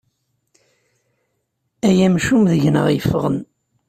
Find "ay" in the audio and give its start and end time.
1.87-1.97